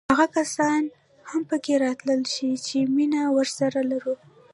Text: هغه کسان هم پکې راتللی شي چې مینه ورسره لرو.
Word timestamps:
هغه 0.11 0.25
کسان 0.37 0.81
هم 1.31 1.41
پکې 1.49 1.73
راتللی 1.85 2.29
شي 2.35 2.49
چې 2.67 2.77
مینه 2.95 3.21
ورسره 3.35 3.79
لرو. 3.91 4.15